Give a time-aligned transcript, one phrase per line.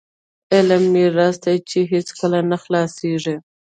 [0.53, 3.35] علم میراث دی چې هیڅکله نه خلاصیږي.